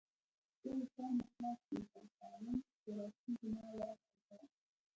[0.61, 4.39] زه له شرمه خلاص سوم او سالم خواركى زما له عذابه.